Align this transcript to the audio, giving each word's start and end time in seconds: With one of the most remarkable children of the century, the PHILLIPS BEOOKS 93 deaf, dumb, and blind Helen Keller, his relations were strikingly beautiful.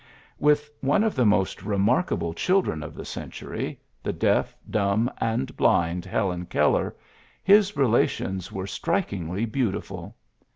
With 0.39 0.71
one 0.81 1.03
of 1.03 1.13
the 1.13 1.27
most 1.27 1.61
remarkable 1.61 2.33
children 2.33 2.81
of 2.81 2.95
the 2.95 3.05
century, 3.05 3.79
the 4.01 4.11
PHILLIPS 4.11 4.17
BEOOKS 4.23 4.23
93 4.25 4.29
deaf, 4.29 4.55
dumb, 4.67 5.11
and 5.19 5.55
blind 5.55 6.05
Helen 6.05 6.47
Keller, 6.47 6.95
his 7.43 7.77
relations 7.77 8.51
were 8.51 8.65
strikingly 8.65 9.45
beautiful. 9.45 10.15